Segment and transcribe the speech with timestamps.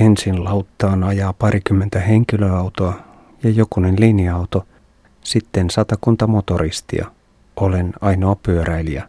[0.00, 2.94] Ensin lauttaan ajaa parikymmentä henkilöautoa
[3.42, 4.66] ja jokunen linja-auto,
[5.22, 7.06] sitten satakunta motoristia.
[7.56, 9.08] Olen ainoa pyöräilijä.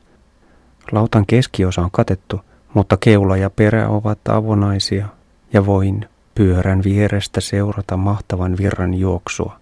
[0.91, 2.41] Lautan keskiosa on katettu,
[2.73, 5.07] mutta keula ja perä ovat avonaisia
[5.53, 6.05] ja voin
[6.35, 9.59] pyörän vierestä seurata mahtavan virran juoksua.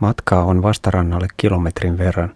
[0.00, 2.34] Matkaa on vastarannalle kilometrin verran.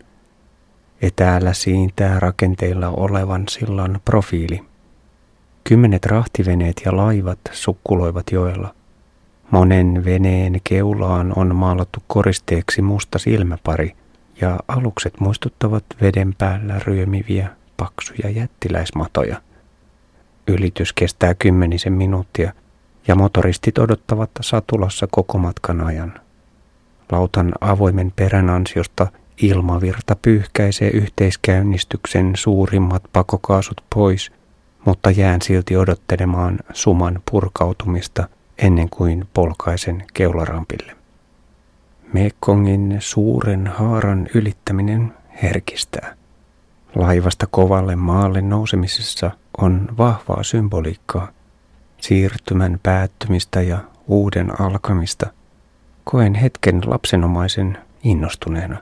[1.02, 4.67] Etäällä siintää rakenteilla olevan sillan profiili.
[5.68, 8.74] Kymmenet rahtiveneet ja laivat sukkuloivat joella.
[9.50, 13.96] Monen veneen keulaan on maalattu koristeeksi musta silmäpari
[14.40, 19.42] ja alukset muistuttavat veden päällä ryömiviä paksuja jättiläismatoja.
[20.46, 22.52] Ylitys kestää kymmenisen minuuttia
[23.08, 26.20] ja motoristit odottavat satulassa koko matkan ajan.
[27.12, 29.06] Lautan avoimen perän ansiosta
[29.42, 34.37] ilmavirta pyyhkäisee yhteiskäynnistyksen suurimmat pakokaasut pois,
[34.88, 40.96] mutta jään silti odottelemaan suman purkautumista ennen kuin polkaisen keularampille.
[42.12, 46.14] Mekongin suuren haaran ylittäminen herkistää.
[46.94, 51.28] Laivasta kovalle maalle nousemisessa on vahvaa symboliikkaa,
[52.00, 55.26] siirtymän päättymistä ja uuden alkamista.
[56.04, 58.78] Koen hetken lapsenomaisen innostuneena.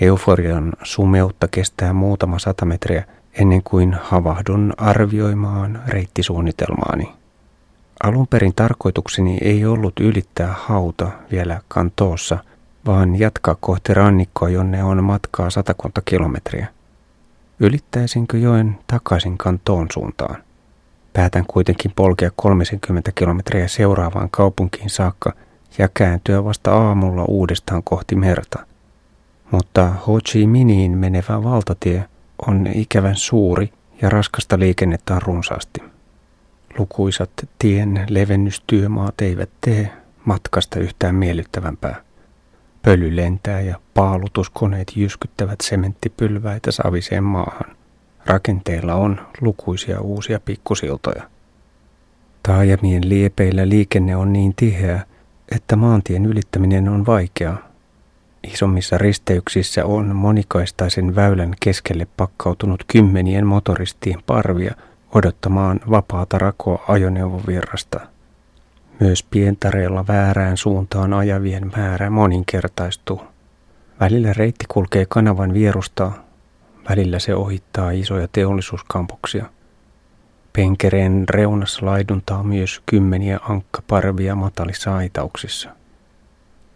[0.00, 3.04] Euforian sumeutta kestää muutama sata metriä
[3.40, 7.12] ennen kuin havahdun arvioimaan reittisuunnitelmaani.
[8.02, 12.38] Alun perin tarkoitukseni ei ollut ylittää hauta vielä kantoossa,
[12.86, 16.66] vaan jatkaa kohti rannikkoa, jonne on matkaa satakunta kilometriä.
[17.60, 20.36] Ylittäisinkö joen takaisin kantoon suuntaan?
[21.12, 25.32] Päätän kuitenkin polkea 30 kilometriä seuraavaan kaupunkiin saakka
[25.78, 28.66] ja kääntyä vasta aamulla uudestaan kohti merta.
[29.50, 32.04] Mutta Ho Chi Miniin menevä valtatie
[32.46, 35.82] on ikävän suuri ja raskasta liikennettä on runsaasti.
[36.78, 39.90] Lukuisat tien levennystyömaat eivät tee
[40.24, 42.02] matkasta yhtään miellyttävämpää.
[42.82, 47.76] Pöly lentää ja paalutuskoneet jyskyttävät sementtipylväitä saviseen maahan.
[48.26, 51.22] Rakenteilla on lukuisia uusia pikkusiltoja.
[52.42, 55.06] Taajamien liepeillä liikenne on niin tiheä,
[55.50, 57.65] että maantien ylittäminen on vaikeaa.
[58.52, 64.74] Isommissa risteyksissä on monikaistaisen väylän keskelle pakkautunut kymmenien motoristien parvia
[65.14, 68.00] odottamaan vapaata rakoa ajoneuvovirrasta.
[69.00, 73.22] Myös pientareilla väärään suuntaan ajavien määrä moninkertaistuu.
[74.00, 76.12] Välillä reitti kulkee kanavan vierusta,
[76.88, 79.46] välillä se ohittaa isoja teollisuuskampuksia.
[80.52, 85.70] Penkereen reunassa laiduntaa myös kymmeniä ankkaparvia matalissa aitauksissa.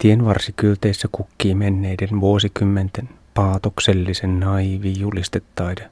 [0.01, 5.91] Tienvarsikylteissä kukkii menneiden vuosikymmenten paatoksellisen naivi julistetaide.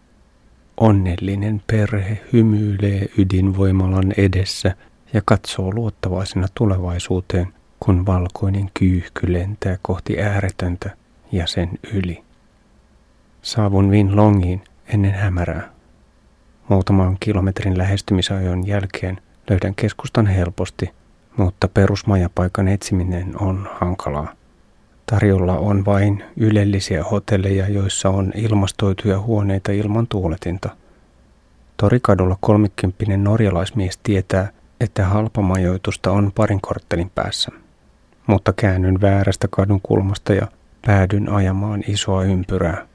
[0.76, 4.74] Onnellinen perhe hymyilee ydinvoimalan edessä
[5.12, 10.90] ja katsoo luottavaisena tulevaisuuteen, kun valkoinen kyyhky lentää kohti ääretöntä
[11.32, 12.22] ja sen yli.
[13.42, 15.70] Saavun Vin Longiin ennen hämärää.
[16.68, 19.20] Muutaman kilometrin lähestymisajon jälkeen
[19.50, 20.90] löydän keskustan helposti,
[21.38, 24.32] mutta perusmajapaikan etsiminen on hankalaa.
[25.06, 30.76] Tarjolla on vain ylellisiä hotelleja, joissa on ilmastoituja huoneita ilman tuuletinta.
[31.76, 34.48] Torikadulla kolmikymppinen norjalaismies tietää,
[34.80, 37.50] että halpamajoitusta on parin korttelin päässä.
[38.26, 40.46] Mutta käännyn väärästä kadun kulmasta ja
[40.86, 42.86] päädyn ajamaan isoa ympyrää.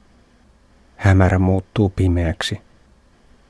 [0.96, 2.60] Hämärä muuttuu pimeäksi.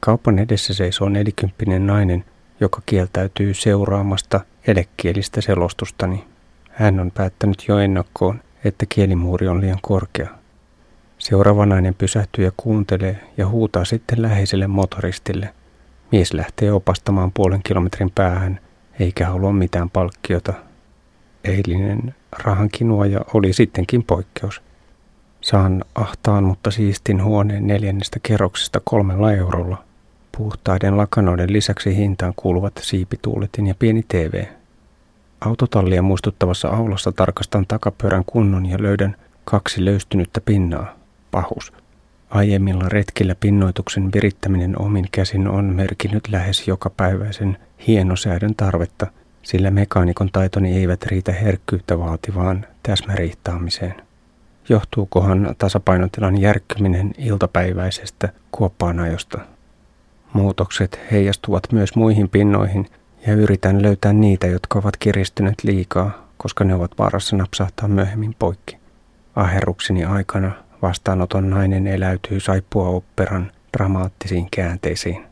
[0.01, 2.25] Kaupan edessä seisoo nelikymppinen nainen,
[2.61, 6.25] joka kieltäytyy seuraamasta elekielistä selostustani.
[6.71, 10.29] Hän on päättänyt jo ennakkoon, että kielimuuri on liian korkea.
[11.19, 15.55] Seuraava nainen pysähtyy ja kuuntelee ja huutaa sitten läheiselle motoristille.
[16.13, 18.61] Mies lähtee opastamaan puolen kilometrin päähän,
[19.01, 20.53] eikä halua mitään palkkiota.
[21.45, 24.63] Eilinen rahankinuaja oli sittenkin poikkeus.
[25.41, 29.84] Saan ahtaan, mutta siistin huoneen neljännestä kerroksesta kolmella eurolla.
[30.37, 34.45] Puhtaiden lakanoiden lisäksi hintaan kuuluvat siipituuletin ja pieni TV.
[35.41, 40.95] Autotallia muistuttavassa aulassa tarkastan takapyörän kunnon ja löydän kaksi löystynyttä pinnaa.
[41.31, 41.73] Pahus.
[42.31, 49.07] Aiemmilla retkillä pinnoituksen virittäminen omin käsin on merkinnyt lähes jokapäiväisen hienosäädön tarvetta,
[49.43, 53.95] sillä mekaanikon taitoni eivät riitä herkkyyttä vaativaan täsmärihtaamiseen.
[54.69, 59.54] Johtuukohan tasapainotilan järkkyminen iltapäiväisestä kuoppaanajosta?
[60.35, 62.87] Muutokset heijastuvat myös muihin pinnoihin
[63.27, 68.77] ja yritän löytää niitä, jotka ovat kiristyneet liikaa, koska ne ovat vaarassa napsahtaa myöhemmin poikki.
[69.37, 70.53] Aherrukseni aikana
[70.83, 75.25] vastaanoton nainen eläytyy saippua operan dramaattisiin käänteisiin.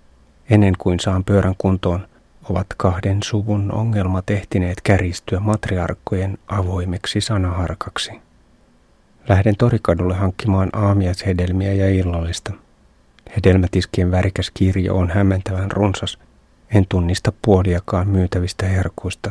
[0.51, 2.07] Ennen kuin saan pyörän kuntoon,
[2.51, 8.13] ovat kahden suvun ongelmat ehtineet käristyä matriarkkojen avoimeksi sanaharkaksi.
[9.29, 12.53] Lähden torikadulle hankkimaan aamiaishedelmiä ja illallista.
[13.37, 16.19] Hedelmätiskien värikäs kirjo on hämmentävän runsas.
[16.75, 19.31] En tunnista puoliakaan myytävistä herkuista.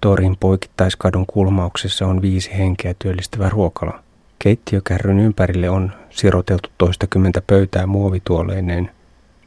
[0.00, 4.02] Torin poikittaiskadun kulmauksessa on viisi henkeä työllistävä ruokala.
[4.38, 8.90] Keittiökärryn ympärille on siroteltu toistakymmentä pöytää muovituoleineen.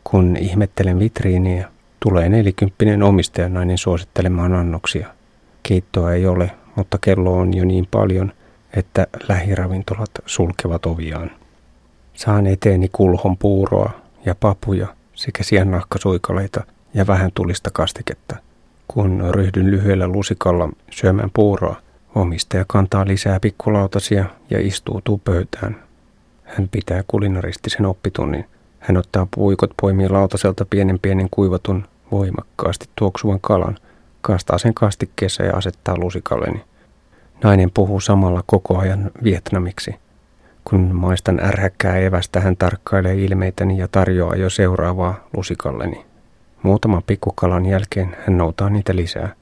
[0.03, 1.69] Kun ihmettelen vitriiniä,
[2.00, 5.07] tulee nelikymppinen omistajanainen suosittelemaan annoksia.
[5.63, 8.33] Keittoa ei ole, mutta kello on jo niin paljon,
[8.74, 11.31] että lähiravintolat sulkevat oviaan.
[12.19, 13.92] Saan eteeni kulhon puuroa
[14.25, 16.63] ja papuja sekä siannahkasuikaleita
[16.94, 18.36] ja vähän tulista kastiketta.
[18.88, 21.75] Kun ryhdyn lyhyellä lusikalla syömään puuroa,
[22.16, 25.75] omistaja kantaa lisää pikkulautasia ja istuutuu pöytään.
[26.44, 28.45] Hän pitää kulinaristisen oppitunnin.
[28.80, 33.77] Hän ottaa puikot, poimii lautaselta pienen pienen kuivatun, voimakkaasti tuoksuvan kalan,
[34.21, 36.63] kastaa sen kastikkeessa ja asettaa lusikalleni.
[37.44, 39.95] Nainen puhuu samalla koko ajan vietnamiksi.
[40.69, 46.06] Kun maistan ärhäkkää evästä, hän tarkkailee ilmeitäni ja tarjoaa jo seuraavaa lusikalleni.
[46.63, 49.33] Muutaman pikkukalan jälkeen hän noutaa niitä lisää.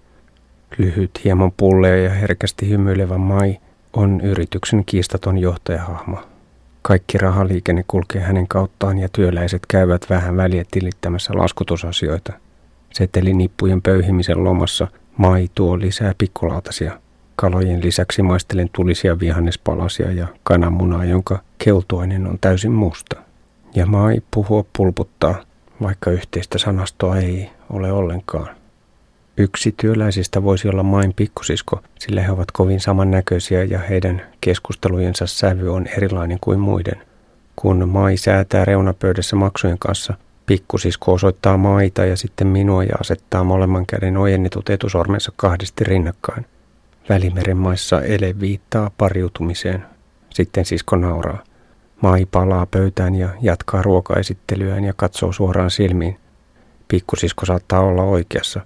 [0.77, 3.57] Lyhyt, hieman pullea ja herkästi hymyilevä Mai
[3.94, 6.18] on yrityksen kiistaton johtajahahmo.
[6.81, 12.33] Kaikki rahaliikenne kulkee hänen kauttaan ja työläiset käyvät vähän väliä tilittämässä laskutusasioita.
[12.94, 14.88] Setelinippujen pöyhimisen lomassa
[15.18, 17.00] Mai tuo lisää pikkulautasia–
[17.39, 23.16] Kalojen lisäksi maistelen tulisia vihannespalasia ja kananmunaa, jonka keltuainen on täysin musta.
[23.75, 25.36] Ja mai puhua pulputtaa,
[25.81, 28.56] vaikka yhteistä sanastoa ei ole ollenkaan.
[29.38, 35.74] Yksi työläisistä voisi olla main pikkusisko, sillä he ovat kovin samannäköisiä ja heidän keskustelujensa sävy
[35.74, 37.01] on erilainen kuin muiden.
[37.56, 40.13] Kun Mai säätää reunapöydässä maksujen kanssa,
[40.45, 46.45] pikkusisko osoittaa maita ja sitten minua ja asettaa molemman käden ojennetut etusormensa kahdesti rinnakkain–
[47.09, 49.86] Välimeren maissa ele viittaa pariutumiseen.
[50.30, 51.44] Sitten sisko nauraa.
[52.01, 56.18] Mai palaa pöytään ja jatkaa ruokaesittelyään ja katsoo suoraan silmiin.
[56.88, 58.62] Pikkusisko saattaa olla oikeassa.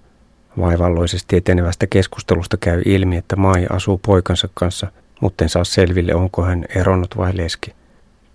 [0.60, 4.88] Vaivalloisesti etenevästä keskustelusta käy ilmi, että Mai asuu poikansa kanssa,
[5.22, 7.74] mutta en saa selville, onko hän eronnut vai leski.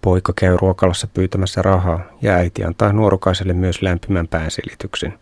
[0.02, 5.14] Poika käy ruokalassa pyytämässä rahaa ja äiti antaa nuorukaiselle myös lämpimän päänsilityksen.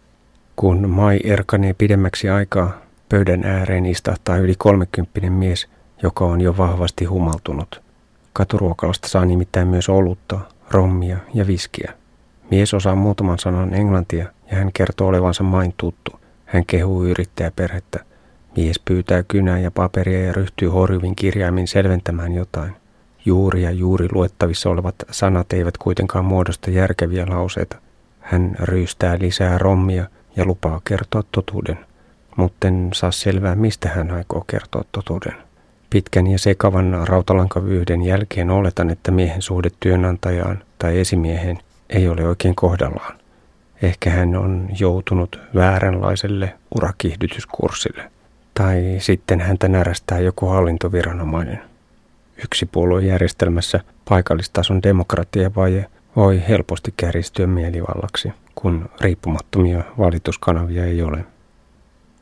[0.56, 2.83] Kun Mai erkanee pidemmäksi aikaa,
[3.14, 5.68] Pöydän ääreen istahtaa yli kolmekymppinen mies,
[6.02, 7.82] joka on jo vahvasti humaltunut.
[8.32, 10.40] Katuruokalasta saa nimittäin myös olutta,
[10.70, 11.92] rommia ja viskiä.
[12.50, 16.20] Mies osaa muutaman sanan englantia ja hän kertoo olevansa main tuttu.
[16.44, 18.04] Hän kehuu yrittäjäperhettä.
[18.56, 22.72] Mies pyytää kynää ja paperia ja ryhtyy horjuvin kirjaimin selventämään jotain.
[23.24, 27.76] Juuri ja juuri luettavissa olevat sanat eivät kuitenkaan muodosta järkeviä lauseita.
[28.20, 30.06] Hän ryystää lisää rommia
[30.36, 31.78] ja lupaa kertoa totuuden
[32.36, 35.34] mutta en saa selvää, mistä hän aikoo kertoa totuuden.
[35.90, 41.58] Pitkän ja sekavan rautalankavyyden jälkeen oletan, että miehen suhde työnantajaan tai esimiehen
[41.90, 43.18] ei ole oikein kohdallaan.
[43.82, 48.10] Ehkä hän on joutunut vääränlaiselle urakiihdytyskurssille.
[48.54, 51.62] Tai sitten häntä närästää joku hallintoviranomainen.
[52.44, 61.24] Yksipuoluejärjestelmässä paikallistason demokratiavaje voi helposti kärjistyä mielivallaksi, kun riippumattomia valituskanavia ei ole.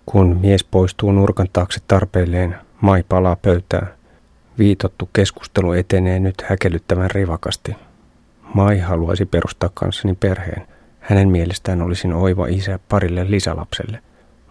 [0.07, 3.89] Kun mies poistuu nurkan taakse tarpeilleen, Mai palaa pöytään.
[4.59, 7.77] Viitottu keskustelu etenee nyt häkellyttävän rivakasti.
[8.55, 10.67] Mai haluaisi perustaa kanssani perheen.
[11.01, 14.03] Hänen mielestään olisin oiva isä parille lisälapselle.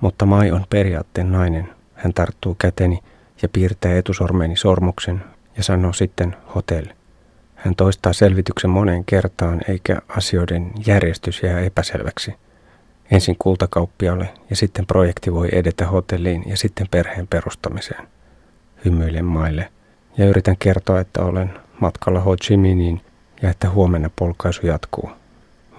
[0.02, 1.70] Mutta Mai on periaatteen nainen.
[1.94, 3.00] Hän tarttuu käteni
[3.42, 5.24] ja piirtää etusormeeni sormuksen
[5.58, 6.92] ja sanoo sitten hotelli.
[7.56, 12.34] Hän toistaa selvityksen moneen kertaan eikä asioiden järjestys jää epäselväksi.
[13.12, 18.08] Ensin kultakauppialle ja sitten projekti voi edetä hotelliin ja sitten perheen perustamiseen.
[18.86, 19.70] Hymyilen maille
[20.18, 23.02] ja yritän kertoa, että olen matkalla Ho Chi Minhiin
[23.42, 25.10] ja että huomenna polkaisu jatkuu.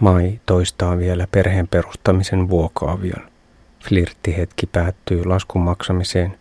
[0.00, 3.30] Mai toistaa vielä perheen perustamisen vuokaavion.
[3.88, 6.38] Flirttihetki päättyy laskun maksamiseen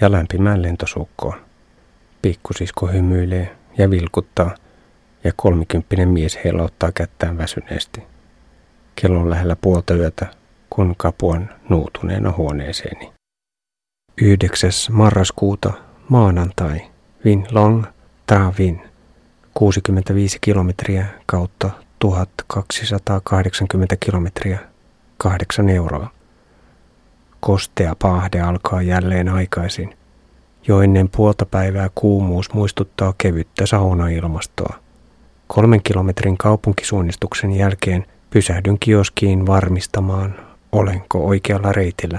[0.00, 1.40] ja lämpimään lentosukkoon.
[2.22, 4.54] Pikkusisko hymyilee ja vilkuttaa
[5.24, 8.02] ja kolmikymppinen mies heilauttaa kättään väsyneesti.
[9.02, 10.26] Kello on lähellä puolta yötä,
[10.70, 13.12] kun kapuan nuutuneena huoneeseeni.
[14.22, 14.70] 9.
[14.90, 15.72] marraskuuta
[16.08, 16.80] maanantai.
[17.24, 17.84] Vin Long
[18.26, 18.82] Ta Vin.
[19.54, 24.58] 65 kilometriä kautta 1280 kilometriä.
[25.18, 26.10] 8 euroa.
[27.40, 29.96] Kostea paahde alkaa jälleen aikaisin.
[30.68, 34.74] Jo ennen puolta päivää kuumuus muistuttaa kevyttä saunailmastoa.
[35.46, 40.34] Kolmen kilometrin kaupunkisuunnistuksen jälkeen Pysähdyn kioskiin varmistamaan,
[40.72, 42.18] olenko oikealla reitillä.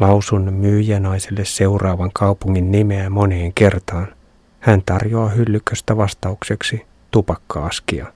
[0.00, 4.08] Lausun myyjänaiselle seuraavan kaupungin nimeä moneen kertaan.
[4.60, 8.06] Hän tarjoaa hyllyköstä vastaukseksi tupakkaaskia.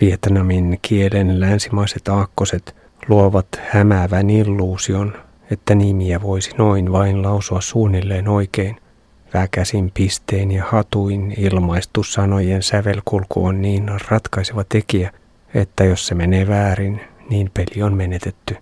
[0.00, 2.76] Vietnamin kielen länsimaiset aakkoset
[3.08, 5.12] luovat hämäävän illuusion,
[5.50, 8.76] että nimiä voisi noin vain lausua suunnilleen oikein.
[9.34, 15.10] Väkäsin pisteen ja hatuin ilmaistu sanojen sävelkulku on niin ratkaiseva tekijä,
[15.54, 18.56] että jos se menee väärin, niin peli on menetetty.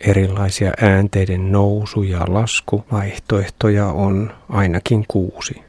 [0.00, 5.62] Erilaisia äänteiden nousu- ja laskuvaihtoehtoja on ainakin kuusi.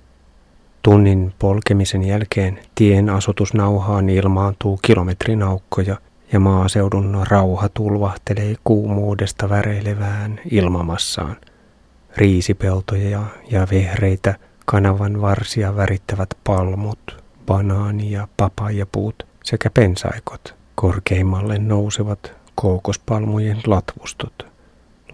[0.81, 5.97] Tunnin polkemisen jälkeen tien asutusnauhaan ilmaantuu kilometrinaukkoja
[6.31, 11.35] ja maaseudun rauha tulvahtelee kuumuudesta väreilevään ilmamassaan.
[12.17, 20.62] Riisipeltoja ja vehreitä kanavan varsia värittävät palmut, banaani- ja papajapuut sekä pensaikot.
[20.75, 24.53] Korkeimmalle nousevat kookospalmujen latvustot.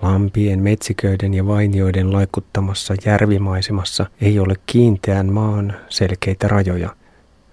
[0.02, 6.96] Lampien, metsiköiden ja vainioiden laikuttamassa järvimaisemassa ei ole kiinteän maan selkeitä rajoja.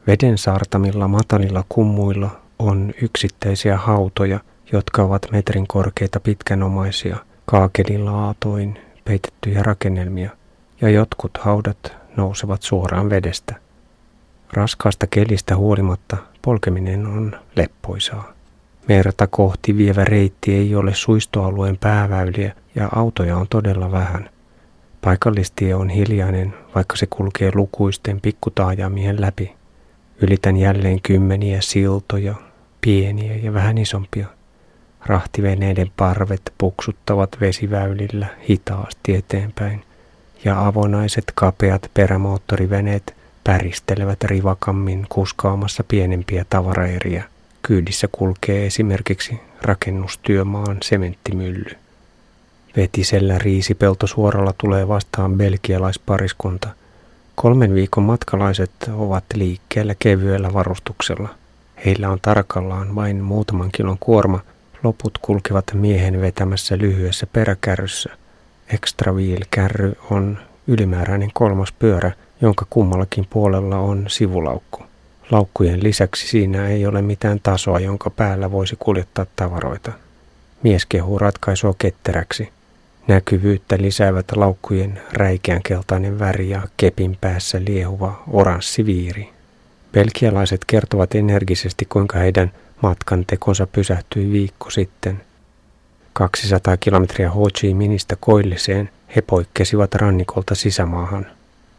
[0.06, 4.40] Veden saartamilla matalilla kummuilla on yksittäisiä hautoja,
[4.72, 10.30] jotka ovat metrin korkeita pitkänomaisia, kaakelilaatoin peitettyjä rakennelmia,
[10.80, 13.65] ja jotkut haudat nousevat suoraan vedestä.
[14.52, 18.32] Raskaasta kelistä huolimatta polkeminen on leppoisaa.
[18.88, 24.30] Merta kohti vievä reitti ei ole suistoalueen pääväyliä ja autoja on todella vähän.
[25.00, 29.54] Paikallistie on hiljainen, vaikka se kulkee lukuisten pikkutaajamien läpi.
[30.22, 32.34] Ylitän jälleen kymmeniä siltoja,
[32.80, 34.26] pieniä ja vähän isompia.
[35.06, 39.82] Rahtiveneiden parvet puksuttavat vesiväylillä hitaasti eteenpäin,
[40.44, 43.15] ja avonaiset kapeat perämoottoriveneet
[43.46, 47.24] päristelevät rivakammin kuskaamassa pienempiä tavaraeriä.
[47.62, 51.76] Kyydissä kulkee esimerkiksi rakennustyömaan sementtimylly.
[52.76, 56.68] Vetisellä riisipeltosuoralla tulee vastaan belgialaispariskunta.
[57.34, 61.28] Kolmen viikon matkalaiset ovat liikkeellä kevyellä varustuksella.
[61.84, 64.40] Heillä on tarkallaan vain muutaman kilon kuorma,
[64.82, 68.10] loput kulkevat miehen vetämässä lyhyessä peräkärryssä.
[68.68, 74.82] Extra wheel-kärry on ylimääräinen kolmas pyörä, jonka kummallakin puolella on sivulaukku.
[75.30, 79.92] Laukkujen lisäksi siinä ei ole mitään tasoa, jonka päällä voisi kuljettaa tavaroita.
[80.62, 82.48] Mies kehuu ratkaisua ketteräksi.
[83.08, 89.28] Näkyvyyttä lisäävät laukkujen räikeän keltainen väri ja kepin päässä liehuva oranssi viiri.
[89.92, 92.52] Belgialaiset kertovat energisesti, kuinka heidän
[92.82, 95.22] matkan tekonsa pysähtyi viikko sitten.
[96.12, 101.35] 200 kilometriä Ho Chi Ministä koilliseen he poikkesivat rannikolta sisämaahan.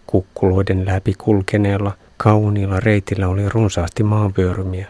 [0.08, 4.88] Kukkuloiden läpi kulkeneella– Kauniilla reitillä oli runsaasti maanvyörymiä.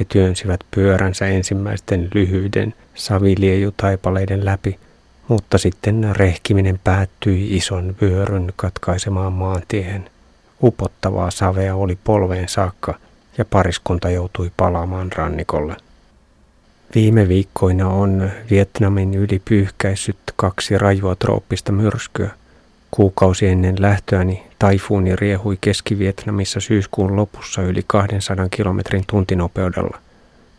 [0.00, 4.78] He työnsivät pyöränsä ensimmäisten lyhyiden saviliejutaipaleiden läpi,
[5.28, 10.10] mutta sitten rehkiminen päättyi ison vyöryn katkaisemaan maantiehen.
[10.62, 12.94] Upottavaa savea oli polveen saakka
[13.38, 15.76] ja pariskunta joutui palaamaan rannikolle.
[16.94, 22.30] Viime viikkoina on Vietnamin yli pyyhkäissyt kaksi rajua trooppista myrskyä–
[22.90, 29.98] Kuukausi ennen lähtöäni taifuuni riehui Keski-Vietnamissa syyskuun lopussa yli 200 kilometrin tuntinopeudella.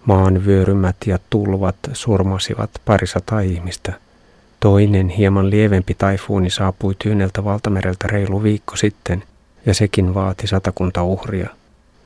[0.05, 3.93] Maan vyörymät ja tulvat surmasivat parisataa ihmistä.
[4.60, 9.24] Toinen hieman lievempi taifuuni saapui Tyyneltä valtamereltä reilu viikko sitten,
[9.65, 11.50] ja sekin vaati satakunta uhria.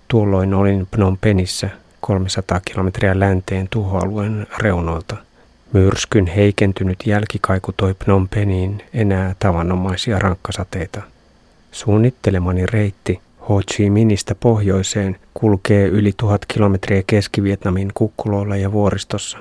[0.08, 1.70] Tuolloin olin Phnom Penhissä
[2.01, 5.16] 300 kilometriä länteen tuhoalueen reunoilta–
[5.74, 11.01] Myrskyn heikentynyt jälkikaiku toi Phnom Penhiin enää tavanomaisia rankkasateita.
[11.72, 19.38] Suunnittelemani reitti Ho Chi Minhistä pohjoiseen kulkee yli tuhat kilometriä Keski-Vietnamin kukkuloilla ja vuoristossa,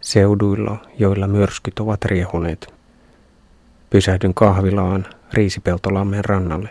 [0.00, 2.74] seuduilla, joilla myrskyt ovat riehuneet.
[3.90, 6.68] Pysähdyn kahvilaan Riisipeltolammen rannalle.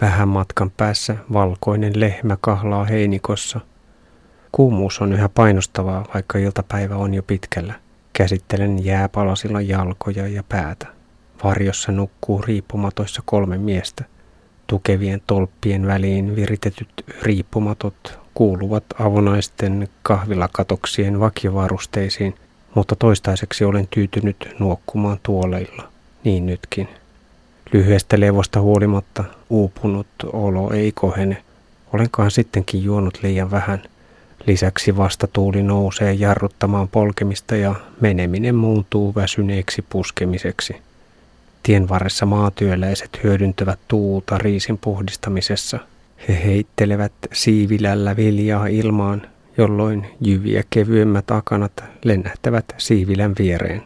[0.00, 3.60] Vähän matkan päässä valkoinen lehmä kahlaa heinikossa.
[4.52, 7.74] Kuumuus on yhä painostavaa, vaikka iltapäivä on jo pitkällä.
[8.18, 10.86] Käsittelen jääpalasilla jalkoja ja päätä.
[11.44, 14.04] Varjossa nukkuu riippumatoissa kolme miestä.
[14.66, 16.88] Tukevien tolppien väliin viritetyt
[17.22, 22.34] riippumatot kuuluvat avonaisten kahvilakatoksien vakiovarusteisiin,
[22.74, 25.88] mutta toistaiseksi olen tyytynyt nuokkumaan tuoleilla.
[26.24, 26.88] Niin nytkin.
[27.72, 31.42] Lyhyestä levosta huolimatta uupunut olo ei kohene.
[31.92, 33.82] Olenkohan sittenkin juonut liian vähän–
[34.48, 40.76] Lisäksi vastatuuli nousee jarruttamaan polkemista ja meneminen muuntuu väsyneeksi puskemiseksi.
[41.62, 45.78] Tien varressa maatyöläiset hyödyntävät tuulta riisin puhdistamisessa.
[46.28, 49.22] He heittelevät siivilällä viljaa ilmaan,
[49.58, 53.82] jolloin jyviä kevyemmät akanat lennähtävät siivilän viereen.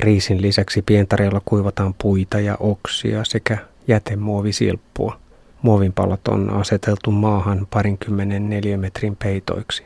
[0.00, 5.23] Riisin lisäksi pientareella kuivataan puita ja oksia sekä jätemuovisilppua.
[5.64, 9.84] Muovinpalat on aseteltu maahan parinkymmenen neliömetrin peitoiksi.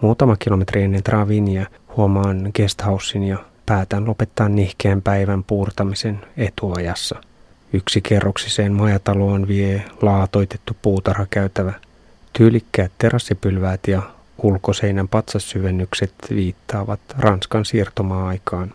[0.00, 7.16] Muutama kilometri ennen Travinia huomaan guesthousein ja päätän lopettaa nihkeän päivän puurtamisen etuajassa.
[7.72, 11.72] Yksi kerroksiseen majataloon vie laatoitettu puutarhakäytävä.
[12.32, 14.02] Tyylikkäät terassipylväät ja
[14.42, 18.72] ulkoseinän patsassyvennykset viittaavat Ranskan siirtomaa-aikaan.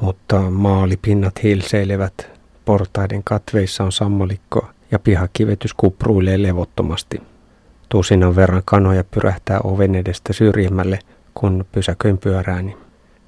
[0.00, 2.30] Mutta maalipinnat hilseilevät,
[2.64, 7.22] portaiden katveissa on sammalikko ja pihakivetys kupruilee levottomasti.
[7.88, 10.98] Tusinan verran kanoja pyrähtää oven edestä syrjemmälle,
[11.34, 12.76] kun pysäköin pyörääni.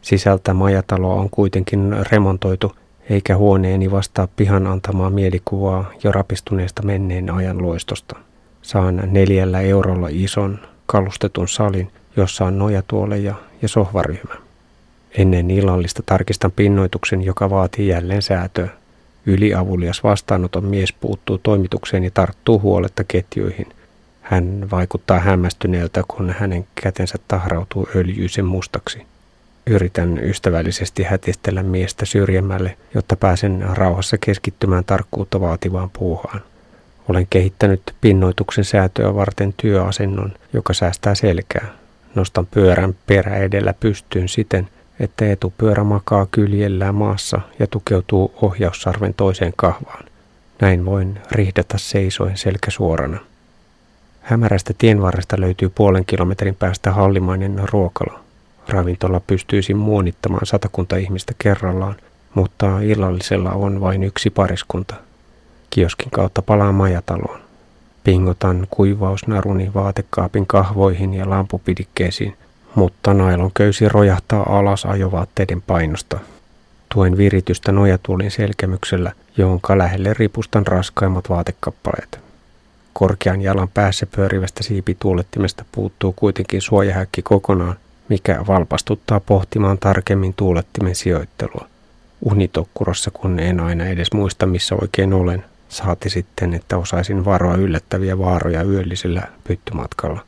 [0.02, 2.72] Sisältä majataloa on kuitenkin remontoitu,
[3.10, 8.16] eikä huoneeni vastaa pihan antamaa mielikuvaa jo rapistuneesta menneen ajan loistosta.
[8.62, 14.34] Saan neljällä eurolla ison, kalustetun salin, jossa on nojatuoleja ja sohvaryhmä.
[15.18, 18.68] Ennen illallista tarkistan pinnoituksen, joka vaatii jälleen säätöä.
[19.26, 23.66] Yliavulias vastaanoton mies puuttuu toimitukseen ja tarttuu huoletta ketjuihin.
[24.20, 29.06] Hän vaikuttaa hämmästyneeltä, kun hänen kätensä tahrautuu öljyisen mustaksi.
[29.66, 36.40] Yritän ystävällisesti hätistellä miestä syrjemmälle, jotta pääsen rauhassa keskittymään tarkkuutta vaativaan puuhaan.
[37.08, 41.66] Olen kehittänyt pinnoituksen säätöä varten työasennon, joka säästää selkää.
[42.14, 44.68] Nostan pyörän perä edellä pystyyn siten,
[45.00, 50.04] että etupyörä makaa kyljellään maassa ja tukeutuu ohjaussarven toiseen kahvaan.
[50.60, 53.18] Näin voin rihdata seisoen selkä suorana.
[54.20, 58.20] Hämärästä tienvarresta löytyy puolen kilometrin päästä hallimainen ruokala.
[58.68, 61.96] Ravintola pystyisi muonittamaan satakunta ihmistä kerrallaan,
[62.34, 64.94] mutta illallisella on vain yksi pariskunta.
[65.70, 67.40] Kioskin kautta palaa majataloon.
[68.04, 72.36] Pingotan kuivausnaruni vaatekaapin kahvoihin ja lampupidikkeisiin,
[72.74, 76.18] mutta nailon köysi rojahtaa alas ajovaatteiden painosta.
[76.94, 82.20] Tuen viritystä nojatuolin selkämyksellä, jonka lähelle ripustan raskaimmat vaatekappaleet.
[82.92, 87.76] Korkean jalan päässä pyörivästä siipituulettimesta puuttuu kuitenkin suojahäkki kokonaan,
[88.08, 91.66] mikä valpastuttaa pohtimaan tarkemmin tuulettimen sijoittelua.
[92.20, 98.18] Unitokkurossa, kun en aina edes muista missä oikein olen, saati sitten, että osaisin varoa yllättäviä
[98.18, 100.20] vaaroja yöllisellä pyttymatkalla.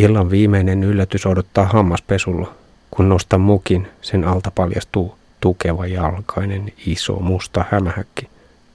[0.00, 2.54] Illan viimeinen yllätys odottaa hammaspesulla.
[2.90, 8.28] Kun nostan mukin, sen alta paljastuu tukeva jalkainen iso musta hämähäkki.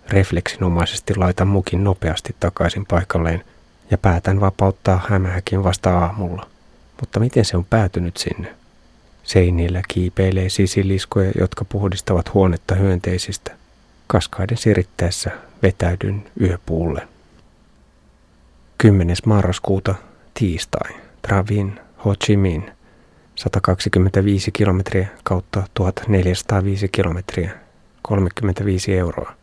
[0.09, 3.43] Refleksinomaisesti laitan mukin nopeasti takaisin paikalleen
[3.91, 6.47] ja päätän vapauttaa hämähäkin vasta aamulla.
[6.99, 8.55] Mutta miten se on päätynyt sinne?
[9.23, 13.51] Seinillä kiipeilee sisiliskoja, jotka puhdistavat huonetta hyönteisistä.
[14.07, 15.31] Kaskaiden sirittäessä
[15.63, 17.07] vetäydyn yöpuulle.
[18.77, 19.15] 10.
[19.25, 19.95] marraskuuta,
[20.33, 22.69] tiistai, Travin, Ho Chi Minh,
[23.35, 27.51] 125 kilometriä kautta 1405 kilometriä,
[28.01, 29.33] 35 euroa.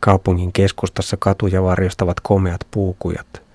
[0.00, 3.26] Kaupungin keskustassa katuja varjostavat komeat puukujat–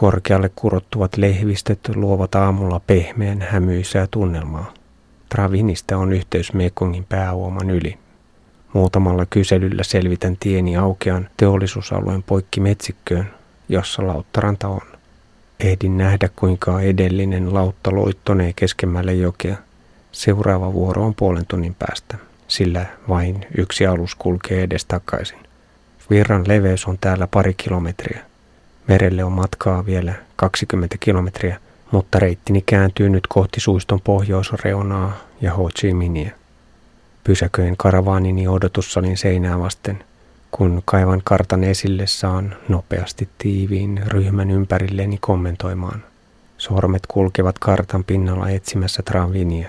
[0.00, 4.74] Korkealle kurottuvat lehvistöt luovat aamulla pehmeän hämyisää tunnelmaa.
[5.28, 7.98] Travinista on yhteys Mekongin pääuoman yli.
[8.72, 13.30] Muutamalla kyselyllä selvitän tieni aukean teollisuusalueen poikki metsikköön,
[13.68, 14.95] jossa lauttaranta on.
[15.60, 19.56] Ehdin nähdä, kuinka edellinen lautta loittonee keskemmälle jokea.
[20.12, 22.16] Seuraava vuoro on puolen tunnin päästä,
[22.48, 25.38] sillä vain yksi alus kulkee edestakaisin.
[26.10, 28.20] Virran leveys on täällä pari kilometriä.
[28.88, 35.70] Merelle on matkaa vielä 20 kilometriä, mutta reittini kääntyy nyt kohti suiston pohjoisreunaa ja Ho
[35.78, 36.30] Chi Minhia.
[37.24, 40.04] Pysäköin karavaanini odotussalin seinää vasten.
[40.56, 46.04] Kun kaivan kartan esille, saan nopeasti tiiviin ryhmän ympärilleni kommentoimaan.
[46.58, 49.68] Sormet kulkevat kartan pinnalla etsimässä Tranvinia.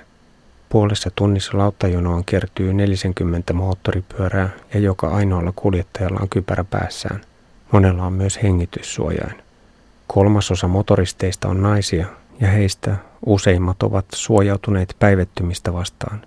[0.70, 7.22] Puolessa tunnissa lauttajonoon kertyy 40 moottoripyörää ja joka ainoalla kuljettajalla on kypärä päässään–
[7.72, 9.44] Monella on myös hengityssuojain.
[10.08, 12.06] Kolmasosa motoristeista on naisia
[12.40, 12.96] ja heistä
[13.26, 16.22] useimmat ovat suojautuneet päivettymistä vastaan.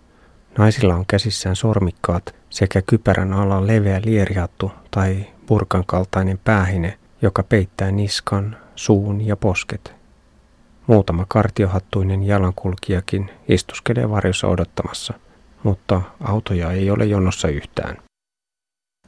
[0.58, 7.90] Naisilla on käsissään sormikkaat sekä kypärän alla leveä lierihattu tai burkan kaltainen päähine, joka peittää
[7.90, 9.94] niskan, suun ja posket.
[10.86, 15.14] Muutama kartiohattuinen jalankulkijakin istuskelee varjossa odottamassa,
[15.62, 17.96] mutta autoja ei ole jonossa yhtään.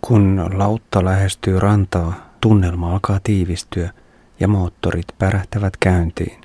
[0.01, 3.91] Kun lautta lähestyy rantaa, tunnelma alkaa tiivistyä
[4.41, 6.41] ja moottorit pärähtävät käyntiin.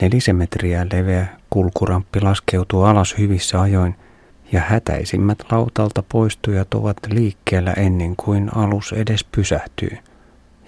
[0.00, 3.96] Nelisen metriä leveä kulkuramppi laskeutuu alas hyvissä ajoin
[4.52, 9.98] ja hätäisimmät lautalta poistujat ovat liikkeellä ennen kuin alus edes pysähtyy.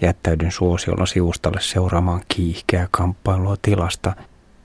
[0.01, 4.16] Jättäydyn suosiolla sivustalle seuraamaan kiihkeää kamppailua tilasta,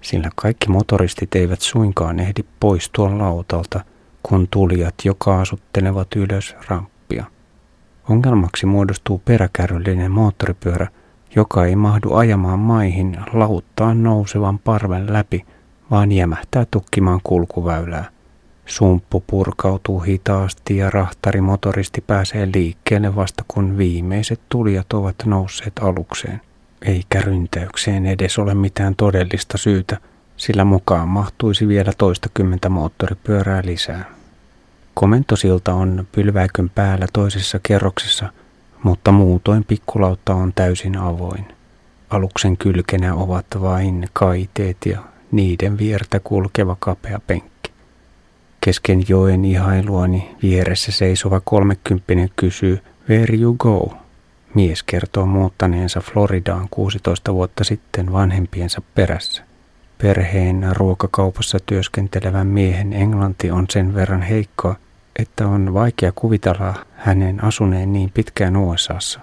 [0.02, 3.84] sillä kaikki motoristit eivät suinkaan ehdi poistua lautalta–
[4.24, 7.26] kun tulijat jo kaasuttelevat ylös ramppia.
[8.10, 10.88] Ongelmaksi muodostuu peräkärryllinen moottoripyörä,
[11.36, 15.46] joka ei mahdu ajamaan maihin lauttaan nousevan parven läpi,
[15.92, 18.06] vaan jämähtää tukkimaan kulkuväylää.
[18.70, 26.42] Sumppu purkautuu hitaasti ja rahtari motoristi pääsee liikkeelle vasta kun viimeiset tulijat ovat nousseet alukseen.
[26.82, 29.98] Eikä ryntäykseen edes ole mitään todellista syytä,
[30.38, 34.06] sillä mukaan mahtuisi vielä toistakymmentä moottoripyörää lisää.
[34.94, 38.30] Komentosilta on pylväikön päällä toisessa kerroksessa,
[38.84, 41.46] mutta muutoin pikkulautta on täysin avoin.
[42.10, 45.00] Aluksen kylkenä ovat vain kaiteet ja
[45.32, 47.69] niiden viertä kulkeva kapea penkki.
[48.62, 53.94] Kesken joen ihailuani vieressä seisova kolmekymppinen kysyy, Where you go?
[54.54, 59.44] Mies kertoo muuttaneensa Floridaan 16 vuotta sitten vanhempiensa perässä.
[59.98, 64.76] Perheen ruokakaupassa työskentelevän miehen englanti on sen verran heikkoa,
[65.20, 69.20] että on vaikea kuvitella hänen asuneen niin pitkään USAssa,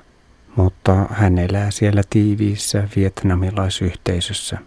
[0.57, 4.59] mutta hän elää siellä tiiviissä vietnamilaisyhteisössä.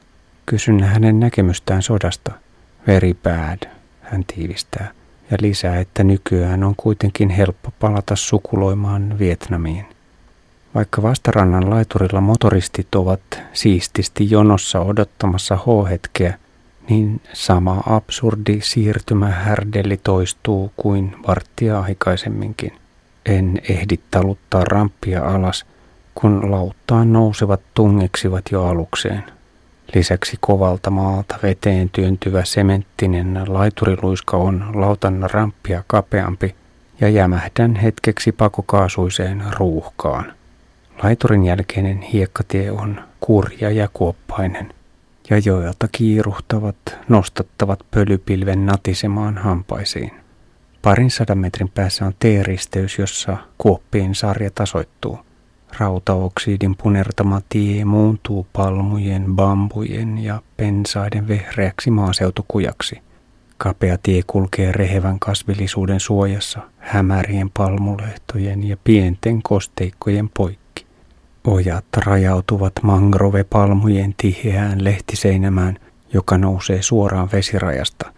[0.45, 2.31] Kysyn hänen näkemystään sodasta.
[2.87, 3.78] Very bad,
[4.11, 4.91] hän tiivistää,
[5.31, 9.85] ja lisää, että nykyään on kuitenkin helppo palata sukuloimaan Vietnamiin.
[10.75, 13.21] Vaikka vastarannan laiturilla motoristit ovat
[13.53, 16.37] siististi jonossa odottamassa H-hetkeä,
[16.89, 22.71] niin sama absurdi siirtymähärdelli toistuu kuin varttia aikaisemminkin.
[23.25, 25.65] En ehdi taluttaa ramppia alas,
[26.15, 29.23] kun lauttaan nousevat tungeksivat jo alukseen.
[29.95, 36.55] Lisäksi kovalta maalta veteen työntyvä sementtinen laituriluiska on lautan ramppia kapeampi
[37.01, 40.33] ja jämähdän hetkeksi pakokaasuiseen ruuhkaan.
[41.03, 44.73] Laiturin jälkeinen hiekkatie on kurja ja kuoppainen
[45.29, 46.75] ja joilta kiiruhtavat,
[47.07, 50.11] nostattavat pölypilven natisemaan hampaisiin.
[50.81, 55.19] Parin sadan metrin päässä on T-risteys, jossa kuoppien sarja tasoittuu.
[55.77, 63.01] Rautaoksidin punertama tie muuntuu palmujen, bambujen ja pensaiden vehreäksi maaseutukujaksi.
[63.57, 70.85] Kapea tie kulkee rehevän kasvillisuuden suojassa, hämärien palmulehtojen ja pienten kosteikkojen poikki.
[71.47, 75.77] Ojat rajautuvat mangrovepalmujen tiheään lehtiseinämään,
[76.13, 78.13] joka nousee suoraan vesirajasta.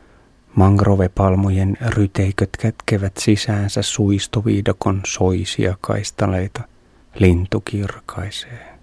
[0.56, 6.62] Mangrovepalmujen ryteiköt kätkevät sisäänsä suistoviidakon soisia kaistaleita.
[7.16, 8.76] Lintu kirkaisee.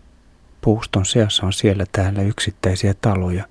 [0.61, 3.45] Puuston seassa on siellä täällä yksittäisiä taloja.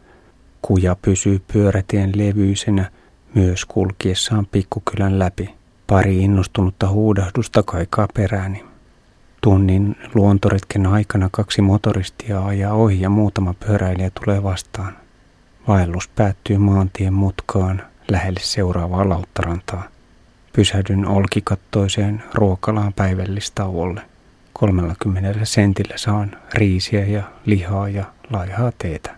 [0.62, 2.92] Kuja pysyy pyörätien levyisenä
[3.34, 5.50] myös kulkiessaan pikkukylän läpi.
[5.88, 8.66] Pari innostunutta huudahdusta kaikaa perääni.
[9.42, 14.98] Tunnin luontoretken aikana kaksi motoristia ajaa ohi ja muutama pyöräilijä tulee vastaan.
[15.68, 19.84] Vaellus päättyy maantien mutkaan lähelle seuraavaa lauttarantaa.
[20.54, 24.02] Pysähdyn olkikattoiseen ruokalaan päivällistauolle.
[24.58, 29.16] 30 sentillä saan riisiä ja lihaa ja laihaa teetä.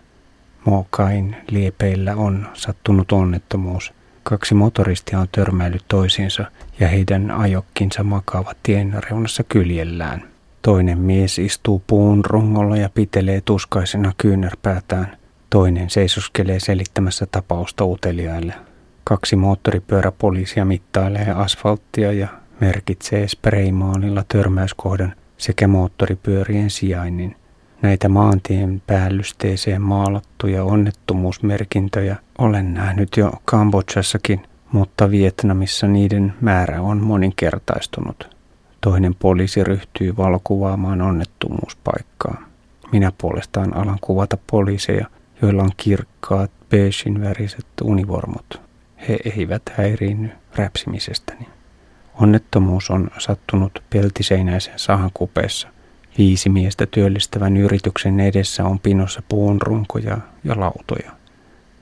[0.64, 6.44] Mookain liepeillä on sattunut onnettomuus– Kaksi motoristia on törmäillyt toisiinsa
[6.80, 10.22] ja heidän ajokkinsa makaavat tien reunassa kyljellään.
[10.62, 15.16] Toinen mies istuu puun rungolla ja pitelee tuskaisena kyynärpäätään.
[15.50, 18.54] Toinen seisoskelee selittämässä tapausta uteliaille.
[19.04, 22.28] Kaksi moottoripyöräpoliisia mittailee asfalttia ja
[22.60, 27.36] merkitsee spraymaalilla törmäyskohdan sekä moottoripyörien sijainnin.
[27.82, 34.40] Näitä maantien päällysteeseen maalattuja onnettomuusmerkintöjä olen nähnyt jo Kambodžassakin,
[34.72, 38.36] mutta Vietnamissa niiden määrä on moninkertaistunut.
[38.80, 42.42] Toinen poliisi ryhtyy valokuvaamaan onnettomuuspaikkaa.
[42.92, 45.06] Minä puolestaan alan kuvata poliiseja,
[45.42, 48.60] joilla on kirkkaat beigin väriset univormut.
[49.08, 51.59] He eivät häiriinny räpsimisestäni.
[52.20, 55.68] Onnettomuus on sattunut peltiseinäisen sahan kupeessa–
[56.18, 61.10] Viisi miestä työllistävän yrityksen edessä on pinossa puun runkoja ja lautoja.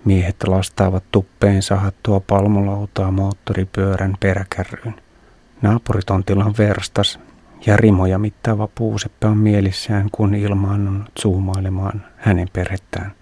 [0.04, 4.94] Miehet lastaavat tuppeen sahattua palmulautaa moottoripyörän peräkärryyn.
[5.62, 7.18] Naapuritontilla on verstas
[7.66, 13.12] ja rimoja mittaava puuseppe on mielissään, kun ilmaan on zoomailemaan hänen perhettään.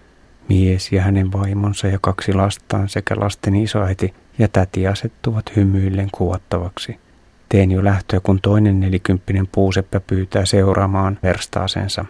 [0.49, 6.99] Mies ja hänen vaimonsa ja kaksi lastaan sekä lasten isoäiti ja täti asettuvat hymyillen kuvattavaksi–
[7.49, 12.05] Teen jo lähtöä, kun toinen nelikymppinen puuseppä pyytää seuraamaan verstaasensa.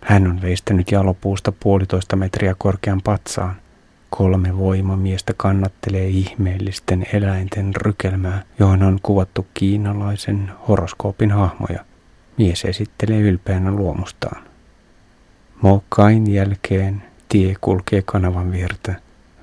[0.00, 3.56] Hän on veistänyt jalopuusta puolitoista metriä korkean patsaan.
[4.10, 11.84] Kolme voimamiestä kannattelee ihmeellisten eläinten rykelmää, johon on kuvattu kiinalaisen horoskoopin hahmoja.
[12.36, 14.42] Mies esittelee ylpeänä luomustaan.
[15.62, 18.94] Mokain jälkeen tie kulkee kanavan viertä.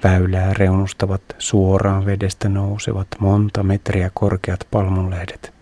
[0.03, 5.53] Väylää reunustavat suoraan vedestä nousevat monta metriä korkeat palmunlehdet.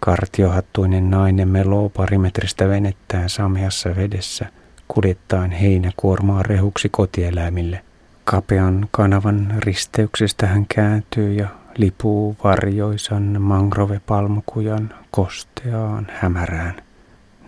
[0.00, 4.46] Kartiohattuinen nainen meloo parimetristä venettään sameassa vedessä,
[4.88, 7.84] kuljettaen heinäkuormaa rehuksi kotieläimille.
[8.24, 16.74] Kapean kanavan risteyksestä hän kääntyy ja lipuu varjoisan mangrove-palmukujan kosteaan hämärään.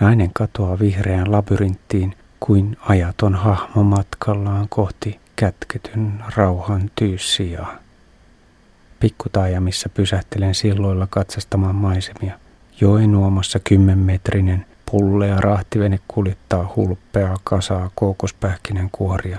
[0.01, 7.66] Nainen katoaa vihreään labyrinttiin kuin ajaton hahmo matkallaan kohti kätketyn rauhan tyyssiä.
[9.01, 12.38] Pikkutaajamissa pysähtelen silloilla katsastamaan maisemia.
[12.81, 19.38] Joen uomassa kymmenmetrinen pullea rahtivene kuljettaa hulppeaa kasaa kookospähkinen kuoria.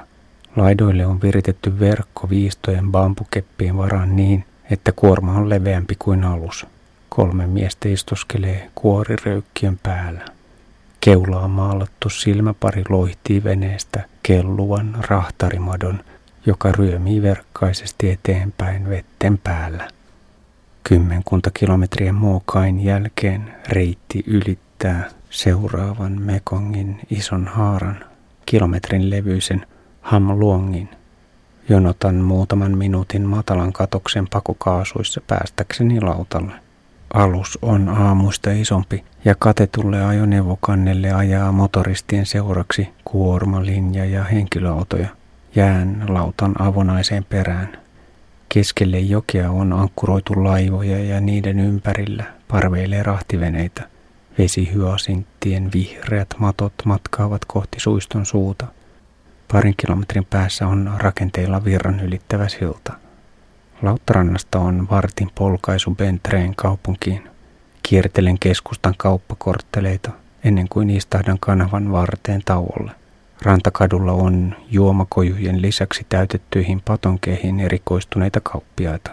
[0.55, 6.65] Laidoille on viritetty verkko viistojen bambukeppien varaan niin, että kuorma on leveämpi kuin alus.
[7.09, 10.36] Kolme miestä istuskelee kuoriröykkien päällä.
[11.01, 15.99] Keulaa maalattu silmäpari loihtii veneestä kelluvan rahtarimadon,
[16.45, 19.87] joka ryömii verkkaisesti eteenpäin vetten päällä.
[20.83, 28.05] Kymmenkunta kilometriä Mookain jälkeen reitti ylittää seuraavan Mekongin ison haaran,
[28.45, 29.65] kilometrin levyisen
[30.01, 30.89] Hamluongin.
[31.69, 36.66] Jonotan muutaman minuutin matalan katoksen pakokaasuissa päästäkseni lautalle.
[37.13, 45.07] Alus on aamuista isompi ja katetulle ajoneuvokannelle ajaa motoristien seuraksi kuormalinja ja henkilöautoja.
[45.55, 47.77] Jään lautan avonaiseen perään.
[48.49, 53.83] Keskelle jokea on ankkuroitu laivoja ja niiden ympärillä parveilee rahtiveneitä.
[54.37, 58.67] Vesihyasinttien vihreät matot matkaavat kohti suiston suuta.
[59.51, 62.93] Parin kilometrin päässä on rakenteilla virran ylittävä silta.
[63.81, 67.29] Lauttarannasta on vartin polkaisu Bentreen kaupunkiin.
[67.83, 70.11] Kiertelen keskustan kauppakortteleita
[70.43, 72.91] ennen kuin istahdan kanavan varteen tauolle.
[73.41, 79.11] Rantakadulla on juomakojujen lisäksi täytettyihin patonkeihin erikoistuneita kauppiaita.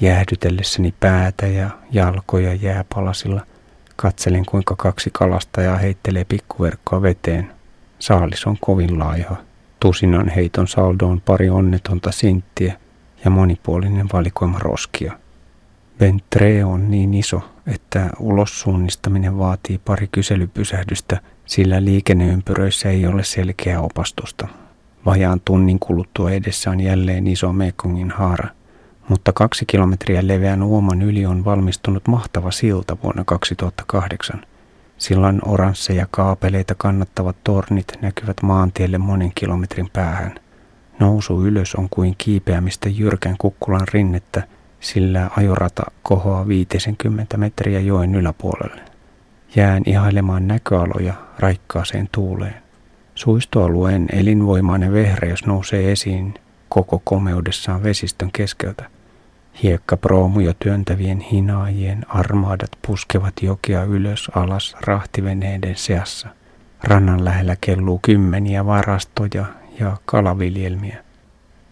[0.00, 3.46] Jäähdytellessäni päätä ja jalkoja jääpalasilla
[3.96, 7.52] katselin kuinka kaksi kalastajaa heittelee pikkuverkkoa veteen.
[7.98, 9.36] Saalis on kovin laiha.
[9.80, 12.81] Tusinan heiton saldo on pari onnetonta sinttiä
[13.24, 15.18] ja monipuolinen valikoima roskia.
[16.00, 24.48] Ventre on niin iso, että ulossuunnistaminen vaatii pari kyselypysähdystä, sillä liikenneympyröissä ei ole selkeää opastusta.
[25.06, 28.48] Vajaan tunnin kuluttua edessä on jälleen iso Mekongin haara,
[29.08, 34.44] mutta kaksi kilometriä leveän uoman yli on valmistunut mahtava silta vuonna 2008.
[34.98, 40.34] Sillan oransseja kaapeleita kannattavat tornit näkyvät maantielle monen kilometrin päähän.
[41.02, 44.42] Nousu ylös on kuin kiipeämistä jyrkän kukkulan rinnettä,
[44.80, 48.80] sillä ajorata kohoaa 50 metriä joen yläpuolelle.
[49.56, 52.54] Jään ihailemaan näköaloja raikkaaseen tuuleen.
[53.14, 56.34] Suistoalueen elinvoimainen vehreys nousee esiin
[56.68, 58.84] koko komeudessaan vesistön keskeltä.
[59.62, 66.28] Hiekkaproomuja työntävien hinaajien armaadat puskevat jokea ylös alas rahtiveneiden seassa.
[66.84, 71.04] Rannan lähellä kelluu kymmeniä varastoja ja kalaviljelmiä.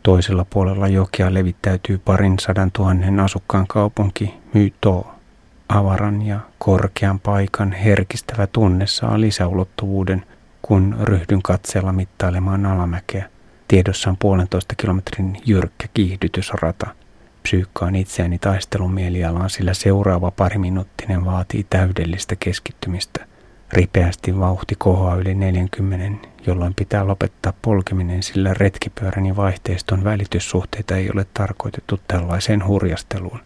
[0.02, 5.14] Toisella puolella jokea levittäytyy parin sadan tuhannen asukkaan kaupunki Myto.
[5.68, 10.26] Avaran ja korkean paikan herkistävä tunne saa lisäulottuvuuden,
[10.62, 13.30] kun ryhdyn katseella mittailemaan alamäkeä.
[13.68, 16.86] Tiedossa on puolentoista kilometrin jyrkkä kiihdytysrata.
[17.42, 23.26] Psyykkaan itseäni taistelun mielialaan, sillä seuraava pariminuuttinen vaatii täydellistä keskittymistä.
[23.72, 31.10] Ripeästi vauhti kohoaa yli 40, jolloin pitää lopettaa polkeminen, sillä retkipyörän ja vaihteiston välityssuhteita ei
[31.14, 33.40] ole tarkoitettu tällaiseen hurjasteluun.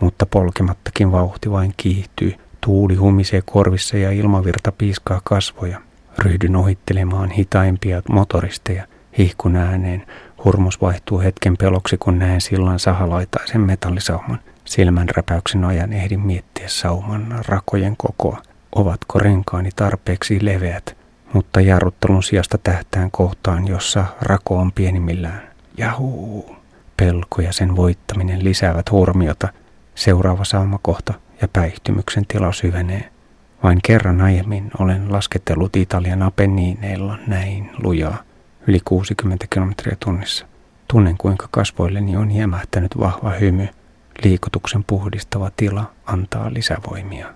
[0.00, 2.34] Mutta polkemattakin vauhti vain kiihtyy.
[2.60, 5.80] Tuuli humisee korvissa ja ilmavirta piiskaa kasvoja.
[6.18, 8.86] Ryhdyn ohittelemaan hitaimpia motoristeja.
[9.18, 10.06] Hihkun ääneen.
[10.44, 14.38] Hurmus vaihtuu hetken peloksi, kun näen sillan sahalaitaisen metallisauman.
[14.64, 18.42] Silmän räpäyksen ajan ehdin miettiä sauman rakojen kokoa.
[18.74, 20.96] Ovatko renkaani tarpeeksi leveät,
[21.32, 25.42] mutta jarruttelun sijasta tähtään kohtaan, jossa rako on pienimmillään.
[25.76, 26.56] Jahuu!
[26.96, 29.48] Pelko ja sen voittaminen lisäävät hurmiota.
[29.94, 33.10] Seuraava saumakohta ja päihtymyksen tila syvenee.
[33.62, 38.22] Vain kerran aiemmin olen lasketellut Italian Apenniineilla näin lujaa,
[38.66, 40.46] yli 60 kilometriä tunnissa.
[40.88, 43.68] Tunnen kuinka kasvoilleni on jämähtänyt vahva hymy.
[44.24, 47.26] Liikutuksen puhdistava tila antaa lisävoimia.